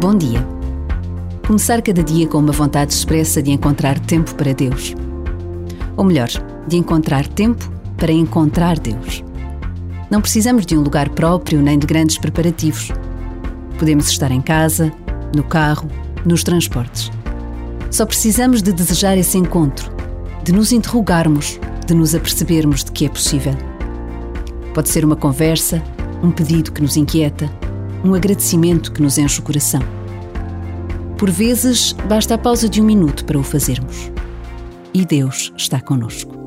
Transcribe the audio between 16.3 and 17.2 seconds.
transportes.